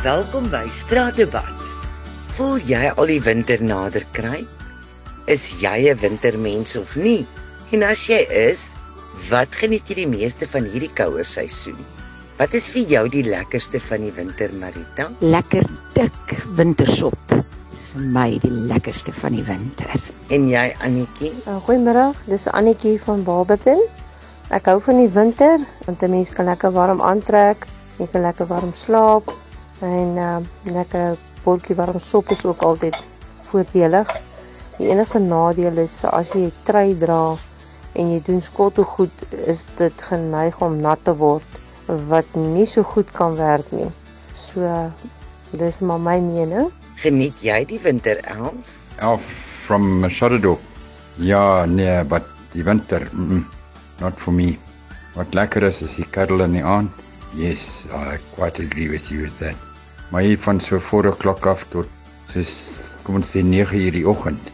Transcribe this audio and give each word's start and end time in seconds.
Welkom 0.00 0.46
by 0.48 0.64
Straatdebat. 0.72 1.64
Voel 2.32 2.54
jy 2.64 2.88
al 2.88 3.10
die 3.10 3.18
winter 3.20 3.60
nader 3.60 4.06
kry? 4.16 4.46
Is 5.28 5.58
jy 5.60 5.92
'n 5.92 5.98
wintermens 6.00 6.72
of 6.80 6.94
nie? 6.96 7.26
En 7.76 7.82
as 7.84 8.06
jy 8.08 8.24
is, 8.32 8.72
wat 9.28 9.52
geniet 9.52 9.84
jy 9.92 9.98
die 9.98 10.06
meeste 10.08 10.48
van 10.48 10.64
hierdie 10.64 10.88
koue 10.96 11.20
seisoen? 11.20 11.76
Wat 12.38 12.54
is 12.56 12.70
vir 12.72 12.88
jou 12.88 13.02
die 13.12 13.24
lekkerste 13.28 13.76
van 13.78 14.00
die 14.00 14.14
winter, 14.16 14.48
Marita? 14.56 15.10
Lekker 15.20 15.68
dik 15.92 16.32
wintersop 16.56 17.36
is 17.72 17.92
vir 17.92 18.00
my 18.00 18.38
die 18.40 18.56
lekkerste 18.72 19.12
van 19.12 19.36
die 19.36 19.44
winter. 19.44 20.00
En 20.30 20.48
jy, 20.48 20.64
Annetjie? 20.80 21.34
Uh, 21.44 21.60
Goeiemiddag, 21.68 22.16
dis 22.24 22.48
Annetjie 22.48 22.96
van 23.04 23.22
Barberton. 23.22 23.84
Ek 24.48 24.64
hou 24.64 24.80
van 24.80 24.96
die 24.96 25.12
winter 25.12 25.60
want 25.84 26.02
'n 26.02 26.10
mens 26.10 26.32
kan 26.32 26.46
lekker 26.46 26.72
warm 26.72 27.02
aantrek, 27.02 27.68
jy 27.98 28.08
kan 28.08 28.22
lekker 28.22 28.46
warm 28.46 28.72
slaap 28.72 29.36
en 29.80 30.16
uh, 30.18 30.38
lekker 30.72 31.16
botjie 31.44 31.76
warm 31.76 31.98
sop 31.98 32.30
is 32.30 32.44
ook 32.46 32.62
altyd 32.62 32.96
voordelig. 33.48 34.10
Die 34.78 34.88
enigste 34.88 35.20
nadeel 35.20 35.80
is 35.82 36.04
as 36.04 36.34
jy 36.36 36.48
'n 36.48 36.52
trui 36.64 36.94
dra 36.96 37.36
en 37.94 38.12
jy 38.12 38.20
doen 38.24 38.40
skottel 38.40 38.84
goed, 38.84 39.24
is 39.30 39.68
dit 39.76 40.02
geneig 40.02 40.60
om 40.60 40.80
nat 40.80 41.04
te 41.04 41.14
word 41.16 41.60
wat 42.10 42.26
nie 42.34 42.66
so 42.66 42.82
goed 42.82 43.10
kan 43.12 43.36
werk 43.36 43.72
nie. 43.72 43.90
So 44.34 44.60
uh, 44.62 44.90
dis 45.52 45.80
maar 45.80 46.00
my 46.00 46.18
mening. 46.20 46.70
Geniet 47.02 47.42
jy 47.42 47.64
die 47.64 47.80
winter, 47.82 48.20
Elf? 48.24 48.76
Elf 48.98 49.22
from 49.66 50.04
Shadowdog. 50.08 50.58
Ja, 51.16 51.66
nee, 51.66 52.04
but 52.04 52.24
die 52.52 52.64
winter, 52.64 53.08
mm 53.12 53.28
-mm, 53.28 53.44
not 54.00 54.14
for 54.18 54.32
me. 54.32 54.58
Wat 55.14 55.34
lekker 55.34 55.62
is 55.62 55.82
is 55.82 55.94
die 55.96 56.10
cuddle 56.10 56.44
in 56.44 56.52
die 56.52 56.64
aand. 56.64 56.90
Yes, 57.34 57.84
I 57.90 58.18
quite 58.34 58.62
agree 58.62 58.88
with 58.88 59.10
you 59.10 59.22
with 59.22 59.38
that. 59.38 59.69
Maar 60.10 60.22
hier 60.26 60.38
van 60.38 60.60
so 60.60 60.78
4 60.78 61.06
o'clock 61.08 61.46
af 61.46 61.66
tot 61.70 61.86
soos 62.32 62.50
kom 63.06 63.20
ons 63.20 63.30
sê 63.30 63.42
9 63.46 63.78
uur 63.78 63.94
die 63.94 64.06
oggend. 64.08 64.48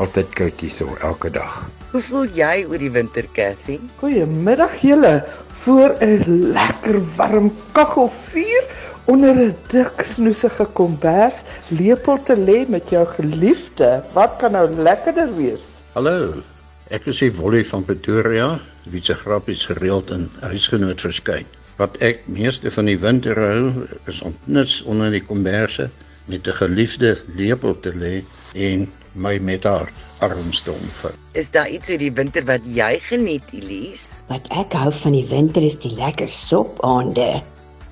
Altyd 0.00 0.34
koud 0.36 0.60
hier 0.60 0.72
so 0.72 0.96
elke 1.00 1.30
dag. 1.32 1.62
Hoe 1.90 2.02
voel 2.04 2.28
jy 2.36 2.66
oor 2.68 2.78
die 2.78 2.90
winter, 2.92 3.24
Cathy? 3.34 3.78
Goeiemiddag 4.00 4.76
julle. 4.84 5.24
Voor 5.62 5.96
'n 6.04 6.52
lekker 6.52 7.00
warm 7.16 7.50
kaggelvuur 7.72 8.64
onder 9.04 9.34
'n 9.34 9.56
dik 9.72 10.04
snoesige 10.04 10.66
kombers 10.72 11.44
lepel 11.68 12.22
te 12.22 12.36
lê 12.36 12.68
met 12.68 12.90
jou 12.90 13.06
geliefde. 13.06 14.04
Wat 14.12 14.36
kan 14.36 14.52
nou 14.52 14.68
lekkerder 14.70 15.36
wees? 15.36 15.82
Hallo. 15.92 16.42
Ek 16.90 17.06
is 17.06 17.20
Wollie 17.36 17.66
van 17.66 17.84
Pretoria, 17.84 18.60
wie 18.84 19.02
se 19.02 19.14
grappies 19.14 19.66
gereeld 19.66 20.10
in 20.10 20.30
huisgenoot 20.40 21.00
verskyn. 21.00 21.46
Wat 21.80 21.94
ek 22.04 22.26
meeste 22.28 22.68
van 22.68 22.90
die 22.90 22.98
winter 23.00 23.38
hou, 23.40 23.86
is 24.10 24.18
om 24.20 24.34
nits 24.44 24.82
onder 24.84 25.08
die 25.14 25.22
komberse 25.24 25.86
met 26.28 26.46
'n 26.46 26.56
geliefde 26.58 27.16
lepel 27.38 27.72
te 27.80 27.92
lê 27.96 28.20
en 28.52 28.84
my 29.14 29.38
met 29.38 29.64
haar 29.64 29.88
arms 30.18 30.60
te 30.62 30.72
omvou. 30.72 31.12
Is 31.32 31.50
daar 31.50 31.68
iets 31.68 31.90
oor 31.90 31.98
die 31.98 32.12
winter 32.12 32.44
wat 32.44 32.60
jy 32.64 32.98
geniet, 33.00 33.48
Elise? 33.56 34.20
Wat 34.28 34.44
ek 34.52 34.76
hou 34.76 34.92
van 34.92 35.12
die 35.12 35.26
winter 35.30 35.62
is 35.62 35.78
die 35.80 35.94
lekker 35.96 36.28
sopaande 36.28 37.42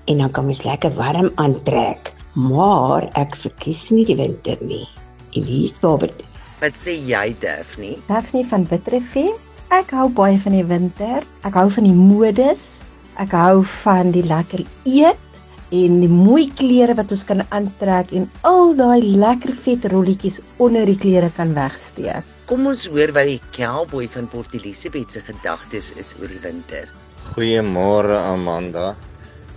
en 0.05 0.19
dan 0.19 0.31
kan 0.31 0.47
mens 0.47 0.65
lekker 0.65 0.93
warm 0.95 1.33
aantrek. 1.35 2.13
Maar 2.35 3.09
ek 3.17 3.37
verkies 3.37 3.91
nie 3.91 4.05
die 4.05 4.17
winter 4.17 4.57
nie. 4.61 4.85
Elise 5.33 5.75
Bobbert. 5.81 6.25
Wat 6.61 6.77
sê 6.77 6.93
jy, 6.93 7.37
Daphne? 7.41 7.97
Daphne 8.07 8.45
van 8.45 8.69
Bitrefie. 8.69 9.33
Ek 9.71 9.91
hou 9.91 10.09
baie 10.09 10.39
van 10.39 10.53
die 10.53 10.65
winter. 10.65 11.25
Ek 11.43 11.55
hou 11.55 11.71
van 11.71 11.85
die 11.85 11.97
modes. 11.97 12.85
Ek 13.19 13.33
hou 13.35 13.65
van 13.83 14.13
die 14.15 14.23
lekker 14.23 14.61
eet 14.87 15.73
en 15.75 15.97
die 15.99 16.11
mooi 16.11 16.45
klere 16.55 16.95
wat 16.95 17.11
ons 17.11 17.25
kan 17.27 17.41
aantrek 17.51 18.13
en 18.15 18.29
al 18.47 18.77
daai 18.79 19.03
lekker 19.03 19.51
vet 19.65 19.87
rolletjies 19.91 20.37
onder 20.63 20.87
die 20.87 20.99
klere 21.03 21.31
kan 21.35 21.51
wegsteek. 21.57 22.23
Kom 22.47 22.69
ons 22.71 22.85
hoor 22.87 23.11
wat 23.17 23.27
die 23.27 23.41
cowboy 23.57 24.07
van 24.13 24.29
Port 24.31 24.55
Elizabeth 24.55 25.17
se 25.17 25.23
gedagtes 25.27 25.91
is 25.99 26.13
oor 26.21 26.31
die 26.31 26.39
winter. 26.45 26.87
Goeiemôre 27.33 28.21
Amanda. 28.21 28.93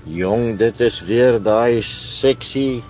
Jong, 0.09 0.57
dit 0.57 0.81
is 0.81 0.97
weer 1.05 1.37
daai 1.37 1.85
seksie 1.85 2.81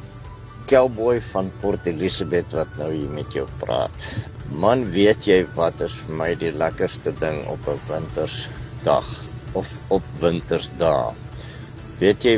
cowboy 0.71 1.17
van 1.33 1.51
Port 1.59 1.89
Elizabeth 1.91 2.55
wat 2.55 2.71
nou 2.79 2.93
hier 2.93 3.11
met 3.11 3.35
jou 3.35 3.43
praat. 3.59 4.07
Man, 4.47 4.87
weet 4.95 5.27
jy 5.27 5.41
wat 5.59 5.83
is 5.83 5.99
vir 6.05 6.17
my 6.23 6.31
die 6.39 6.53
lekkerste 6.55 7.11
ding 7.19 7.43
op 7.51 7.67
'n 7.67 7.83
wintersdag 7.91 9.11
of 9.53 9.71
op 9.87 10.03
wintersdae? 10.21 11.13
Weet 11.99 12.25
jy 12.25 12.35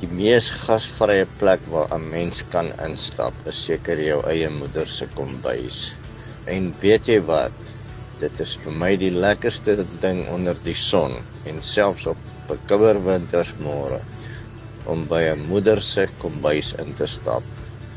die 0.00 0.10
mees 0.10 0.50
gasvrye 0.64 1.26
plek 1.40 1.64
waar 1.72 1.88
'n 1.96 2.10
mens 2.10 2.42
kan 2.54 2.70
instap, 2.86 3.34
is 3.46 3.64
seker 3.64 3.98
jou 4.00 4.20
eie 4.30 4.50
moeder 4.50 4.86
se 4.86 5.06
kombuis. 5.14 5.80
En 6.46 6.74
weet 6.80 7.08
jy 7.08 7.20
wat? 7.20 7.52
Dit 8.20 8.40
is 8.40 8.56
vir 8.62 8.72
my 8.72 8.96
die 8.96 9.10
lekkerste 9.10 9.76
ding 10.02 10.24
onder 10.34 10.56
die 10.64 10.74
son 10.74 11.18
en 11.46 11.60
selfs 11.62 12.06
op 12.06 12.18
'n 12.50 12.58
kouer 12.70 12.98
wintersmôre 13.10 14.00
om 14.86 15.06
by 15.08 15.22
'n 15.32 15.46
moeder 15.50 15.80
se 15.80 16.08
kombuis 16.22 16.74
in 16.82 16.94
te 16.94 17.06
stap 17.06 17.42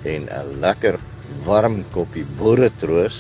en 0.04 0.28
'n 0.30 0.60
lekker 0.60 1.00
warm 1.46 1.84
koppie 1.96 2.26
boeretroos 2.40 3.18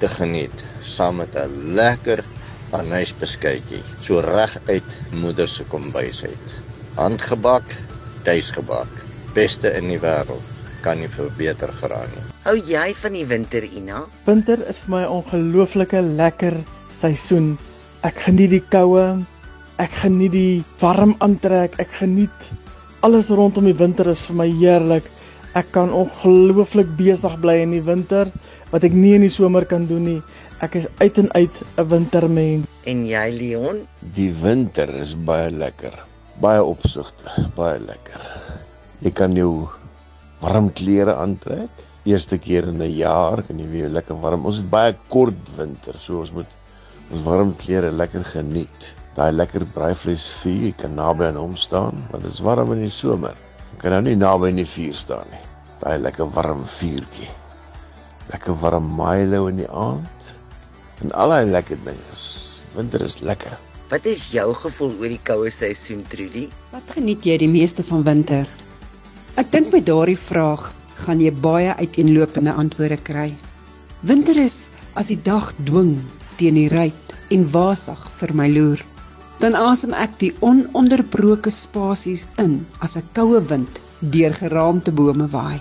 te 0.00 0.08
geniet 0.08 0.64
saam 0.80 1.16
met 1.16 1.34
'n 1.36 1.74
lekker 1.78 2.24
anysbeskuitjie 2.76 3.82
so 4.00 4.20
reg 4.24 4.56
uit 4.68 4.96
moeder 5.12 5.48
se 5.48 5.64
kombuis 5.70 6.24
uit. 6.24 6.56
Handgebak, 6.98 7.66
tuisgebak. 8.26 8.90
Beste 9.34 9.72
in 9.78 9.88
die 9.92 10.00
wêreld. 10.02 10.44
Kan 10.84 11.02
nie 11.02 11.10
veel 11.12 11.28
beter 11.36 11.72
vra 11.76 12.04
nie. 12.08 12.22
Hou 12.46 12.56
jy 12.56 12.86
van 13.02 13.12
die 13.12 13.26
winter, 13.28 13.64
Ina? 13.64 14.04
Winter 14.26 14.62
is 14.68 14.80
vir 14.84 14.90
my 14.96 15.02
'n 15.04 15.12
ongelooflike 15.18 16.00
lekker 16.02 16.56
seisoen. 16.90 17.58
Ek 18.02 18.16
geniet 18.26 18.50
die 18.50 18.64
koue. 18.70 19.26
Ek 19.78 19.92
geniet 20.02 20.32
die 20.32 20.64
warm 20.80 21.14
aantrek. 21.20 21.78
Ek 21.78 21.92
geniet 22.00 22.50
alles 23.00 23.30
rondom 23.30 23.64
die 23.64 23.76
winter 23.76 24.08
is 24.08 24.20
vir 24.20 24.36
my 24.36 24.48
heerlik. 24.48 25.04
Ek 25.54 25.72
kan 25.72 25.92
ongelooflik 25.92 26.96
besig 26.96 27.40
bly 27.40 27.60
in 27.64 27.72
die 27.74 27.82
winter 27.82 28.30
wat 28.70 28.84
ek 28.84 28.92
nie 28.92 29.14
in 29.14 29.24
die 29.26 29.32
somer 29.32 29.64
kan 29.66 29.86
doen 29.86 30.04
nie. 30.04 30.22
Ek 30.60 30.74
is 30.76 30.86
uit 31.00 31.16
en 31.16 31.30
uit 31.32 31.58
'n 31.80 31.86
wintermens. 31.88 32.66
En 32.84 33.06
jy, 33.08 33.28
Leon? 33.32 33.86
Die 34.12 34.28
winter 34.28 34.90
is 34.94 35.14
baie 35.16 35.50
lekker. 35.50 35.94
Baie 36.36 36.60
opsigte, 36.64 37.48
baie 37.56 37.78
lekker. 37.80 38.20
Jy 39.00 39.10
kan 39.10 39.32
jou 39.32 39.68
warm 40.40 40.72
klere 40.72 41.14
aantrek. 41.14 41.70
Eerste 42.04 42.38
keer 42.38 42.68
in 42.68 42.82
'n 42.82 42.92
jaar 42.92 43.42
kan 43.42 43.58
jy 43.58 43.68
weer 43.70 43.88
lekker 43.88 44.20
warm. 44.20 44.44
Ons 44.44 44.56
het 44.56 44.70
baie 44.70 44.96
kort 45.08 45.56
winter, 45.56 45.94
so 45.98 46.20
ons 46.20 46.32
moet 46.32 46.52
ons 47.10 47.22
warm 47.24 47.56
klere 47.56 47.90
lekker 47.90 48.24
geniet. 48.24 48.94
Daai 49.14 49.32
lekker 49.32 49.64
braaivleis 49.64 50.28
vuur, 50.42 50.62
jy 50.62 50.74
kan 50.76 50.94
naby 50.94 51.24
aan 51.24 51.36
hom 51.36 51.56
staan, 51.56 52.04
want 52.10 52.22
dit 52.22 52.32
is 52.32 52.40
warm 52.40 52.72
in 52.72 52.80
die 52.80 52.90
somer. 52.90 53.34
Jy 53.72 53.78
kan 53.78 53.90
nou 53.90 54.02
nie 54.02 54.16
naby 54.16 54.48
in 54.48 54.56
die 54.56 54.66
vuur 54.66 54.94
staan 54.94 55.26
nie. 55.30 55.40
Daai 55.80 55.98
lekker 55.98 56.30
warm 56.30 56.64
vuurtjie. 56.64 57.30
Lekker 58.30 58.54
warm 58.60 58.96
Milo 58.96 59.46
in 59.46 59.56
die 59.56 59.70
aand. 59.70 60.39
En 61.00 61.12
al 61.12 61.32
daai 61.32 61.50
lekker 61.50 61.78
dinge. 61.84 62.16
Winter 62.76 63.00
is 63.00 63.20
lekker. 63.20 63.56
Wat 63.90 64.04
is 64.06 64.28
jou 64.30 64.52
gevoel 64.54 64.92
oor 65.00 65.10
die 65.10 65.22
koue 65.26 65.50
seisoen, 65.50 66.02
Trudy? 66.12 66.44
Wat 66.70 66.92
geniet 66.94 67.24
jy 67.26 67.38
die 67.40 67.48
meeste 67.50 67.82
van 67.88 68.04
winter? 68.06 68.44
Ek 69.40 69.48
dink 69.50 69.72
met 69.72 69.86
daardie 69.88 70.18
vraag 70.18 70.68
gaan 71.00 71.22
jy 71.24 71.32
baie 71.32 71.72
uiteenlopende 71.80 72.52
antwoorde 72.52 72.98
kry. 73.08 73.30
Winter 74.06 74.36
is 74.38 74.68
as 75.00 75.08
die 75.08 75.18
dag 75.24 75.50
dwing 75.64 75.96
teen 76.38 76.58
die 76.60 76.68
ruit 76.68 77.16
en 77.34 77.48
wasig 77.54 78.04
vir 78.20 78.34
my 78.36 78.46
loer. 78.52 78.84
Dan 79.40 79.56
asem 79.56 79.96
ek 79.96 80.18
die 80.20 80.30
ononderbroke 80.44 81.50
spasies 81.50 82.28
in 82.44 82.60
as 82.84 82.96
'n 83.00 83.08
koue 83.16 83.40
wind 83.48 83.80
deur 84.12 84.36
geraamte 84.36 84.92
bome 84.92 85.26
waai. 85.32 85.60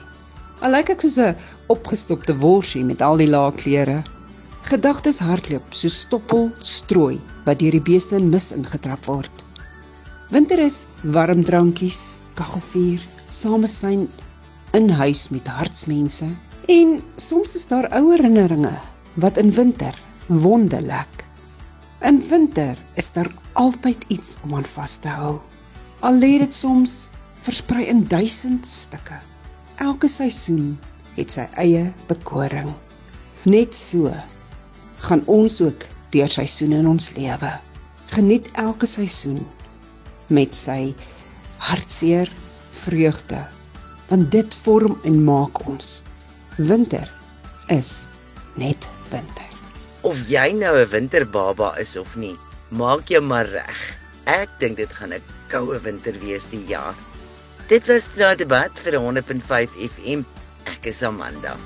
Al 0.62 0.75
lyk 0.75 0.90
ek 0.90 1.02
soos 1.02 1.18
'n 1.18 1.36
opgestopte 1.68 2.36
worsie 2.36 2.84
met 2.84 3.02
al 3.02 3.18
die 3.18 3.31
lae 3.31 3.52
klere. 3.52 4.04
Gedagtes 4.68 5.20
hardloop 5.24 5.74
so 5.74 5.90
stoppel 5.90 6.50
strooi 6.60 7.20
wat 7.46 7.62
deur 7.62 7.74
die 7.78 7.86
beeste 7.86 8.18
in 8.20 8.28
mis 8.30 8.52
ingetrap 8.52 9.08
word. 9.08 9.32
Winter 10.30 10.60
is 10.60 10.84
warm 11.16 11.46
drankies, 11.48 12.20
kaggelvuur, 12.36 13.02
samesyn 13.34 14.10
in 14.78 14.90
huis 15.00 15.30
met 15.34 15.48
hartsmense 15.48 16.28
en 16.70 17.00
soms 17.18 17.56
is 17.58 17.66
daar 17.72 17.88
ou 17.98 18.12
herinneringe 18.12 18.76
wat 19.24 19.40
in 19.42 19.50
winter 19.56 19.96
wonde 20.28 20.82
lek. 20.86 21.26
In 22.06 22.20
winter 22.30 22.78
is 23.00 23.10
daar 23.16 23.32
altyd 23.54 24.06
iets 24.14 24.38
om 24.44 24.54
aan 24.60 24.68
vas 24.76 25.00
te 25.02 25.10
hou. 25.10 25.40
Al 26.06 26.20
lê 26.22 26.36
dit 26.44 26.54
soms 26.54 27.10
versprei 27.48 27.88
in 27.90 28.06
duisend 28.12 28.68
stukke. 28.68 29.18
Elke 29.82 30.08
seisoen 30.12 30.76
het 31.16 31.34
sy 31.34 31.48
eie 31.58 31.88
bekoring. 32.12 32.70
Net 33.50 33.74
so 33.74 34.14
gaan 35.06 35.24
ons 35.25 35.62
ook 35.62 35.86
deur 36.13 36.30
seisoene 36.30 36.81
in 36.84 36.88
ons 36.88 37.12
lewe. 37.16 37.51
Geniet 38.16 38.50
elke 38.54 38.88
seisoen 38.90 39.44
met 40.28 40.56
sy 40.56 40.94
hartseer, 41.57 42.31
vreugde 42.86 43.46
want 44.10 44.31
dit 44.34 44.56
vorm 44.63 44.98
en 45.06 45.24
maak 45.24 45.62
ons. 45.69 46.00
Winter 46.57 47.06
is 47.69 48.10
net 48.57 48.90
winter. 49.13 49.46
Of 50.01 50.18
jy 50.31 50.51
nou 50.57 50.74
'n 50.80 50.90
winterbaba 50.90 51.75
is 51.78 51.98
of 51.98 52.16
nie, 52.16 52.36
maak 52.69 53.10
jou 53.10 53.22
maar 53.22 53.45
reg. 53.45 53.80
Ek 54.25 54.50
dink 54.60 54.78
dit 54.78 54.94
gaan 54.94 55.13
'n 55.13 55.22
koue 55.50 55.80
winter 55.80 56.13
wees 56.19 56.50
die 56.50 56.66
jaar. 56.66 56.95
Dit 57.68 57.88
was 57.88 58.10
nou 58.16 58.36
debat 58.36 58.72
vir 58.80 58.98
100.5 58.98 59.69
FM. 59.78 60.25
Ek 60.66 60.86
is 60.86 61.04
Amanda. 61.04 61.57